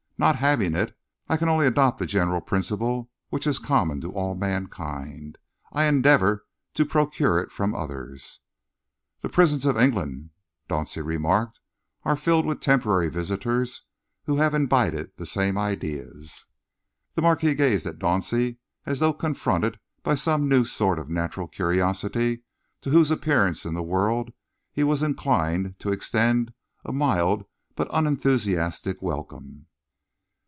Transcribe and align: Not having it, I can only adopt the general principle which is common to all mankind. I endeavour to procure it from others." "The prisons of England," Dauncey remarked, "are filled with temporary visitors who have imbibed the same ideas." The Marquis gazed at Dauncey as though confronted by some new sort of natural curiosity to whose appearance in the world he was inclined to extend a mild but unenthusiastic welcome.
Not 0.21 0.35
having 0.35 0.75
it, 0.75 0.95
I 1.29 1.35
can 1.35 1.49
only 1.49 1.65
adopt 1.65 1.97
the 1.97 2.05
general 2.05 2.41
principle 2.41 3.09
which 3.29 3.47
is 3.47 3.57
common 3.57 4.01
to 4.01 4.11
all 4.11 4.35
mankind. 4.35 5.39
I 5.73 5.85
endeavour 5.85 6.45
to 6.75 6.85
procure 6.85 7.39
it 7.39 7.51
from 7.51 7.73
others." 7.73 8.41
"The 9.21 9.29
prisons 9.29 9.65
of 9.65 9.79
England," 9.79 10.29
Dauncey 10.69 11.03
remarked, 11.03 11.59
"are 12.03 12.15
filled 12.15 12.45
with 12.45 12.59
temporary 12.59 13.09
visitors 13.09 13.85
who 14.25 14.35
have 14.37 14.53
imbibed 14.53 15.17
the 15.17 15.25
same 15.25 15.57
ideas." 15.57 16.45
The 17.15 17.23
Marquis 17.23 17.55
gazed 17.55 17.87
at 17.87 17.97
Dauncey 17.97 18.59
as 18.85 18.99
though 18.99 19.13
confronted 19.13 19.79
by 20.03 20.13
some 20.13 20.47
new 20.47 20.65
sort 20.65 20.99
of 20.99 21.09
natural 21.09 21.47
curiosity 21.47 22.43
to 22.81 22.91
whose 22.91 23.09
appearance 23.09 23.65
in 23.65 23.73
the 23.73 23.81
world 23.81 24.33
he 24.71 24.83
was 24.83 25.01
inclined 25.01 25.79
to 25.79 25.91
extend 25.91 26.53
a 26.85 26.93
mild 26.93 27.43
but 27.75 27.87
unenthusiastic 27.91 29.01
welcome. 29.01 29.65